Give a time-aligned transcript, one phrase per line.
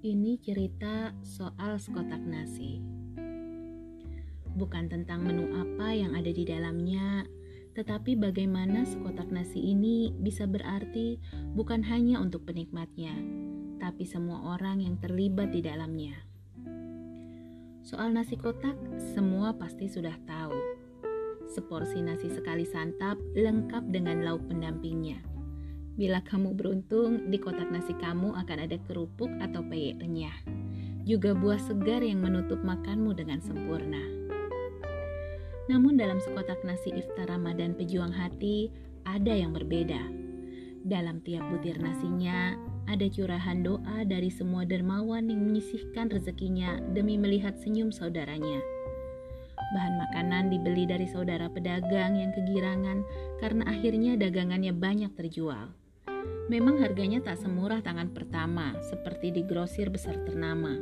[0.00, 2.80] Ini cerita soal sekotak nasi.
[4.56, 7.28] Bukan tentang menu apa yang ada di dalamnya,
[7.76, 11.20] tetapi bagaimana sekotak nasi ini bisa berarti
[11.52, 13.12] bukan hanya untuk penikmatnya,
[13.76, 16.16] tapi semua orang yang terlibat di dalamnya.
[17.84, 18.80] Soal nasi kotak,
[19.12, 20.56] semua pasti sudah tahu.
[21.44, 25.29] Seporsi nasi sekali santap lengkap dengan lauk pendampingnya
[25.98, 30.36] Bila kamu beruntung, di kotak nasi kamu akan ada kerupuk atau peyek renyah.
[31.02, 34.00] Juga buah segar yang menutup makanmu dengan sempurna.
[35.70, 38.70] Namun dalam sekotak nasi iftar Ramadan pejuang hati,
[39.06, 40.02] ada yang berbeda.
[40.86, 42.56] Dalam tiap butir nasinya,
[42.88, 48.58] ada curahan doa dari semua dermawan yang menyisihkan rezekinya demi melihat senyum saudaranya.
[49.70, 53.06] Bahan makanan dibeli dari saudara pedagang yang kegirangan
[53.38, 55.70] karena akhirnya dagangannya banyak terjual.
[56.50, 60.74] Memang harganya tak semurah tangan pertama, seperti di grosir besar ternama.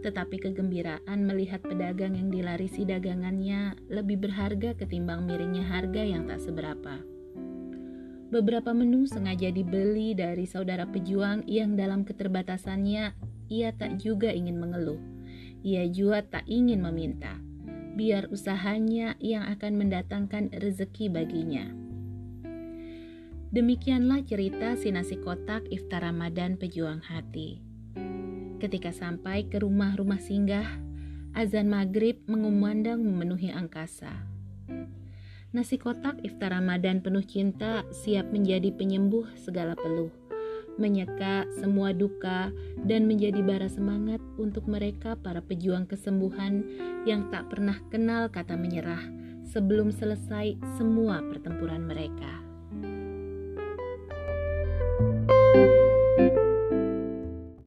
[0.00, 6.98] Tetapi kegembiraan melihat pedagang yang dilarisi dagangannya lebih berharga ketimbang miringnya harga yang tak seberapa.
[8.32, 13.12] Beberapa menu sengaja dibeli dari saudara pejuang yang dalam keterbatasannya
[13.52, 14.96] ia tak juga ingin mengeluh.
[15.60, 17.36] Ia juga tak ingin meminta.
[17.92, 21.68] Biar usahanya yang akan mendatangkan rezeki baginya.
[23.52, 27.60] Demikianlah cerita si nasi kotak iftar Ramadan pejuang hati.
[28.56, 30.64] Ketika sampai ke rumah-rumah singgah,
[31.36, 34.08] azan maghrib mengumandang memenuhi angkasa.
[35.52, 40.08] Nasi kotak iftar Ramadan penuh cinta siap menjadi penyembuh segala peluh,
[40.80, 42.48] menyeka semua duka,
[42.88, 46.64] dan menjadi bara semangat untuk mereka para pejuang kesembuhan
[47.04, 49.04] yang tak pernah kenal kata menyerah
[49.44, 52.48] sebelum selesai semua pertempuran mereka.